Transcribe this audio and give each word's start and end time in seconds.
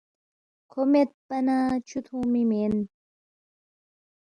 کھو 0.71 0.81
میدپا 0.91 1.37
ن٘ا 1.45 1.57
چھُو 1.87 1.99
تُھونگمی 2.05 2.43
مین 2.49 2.73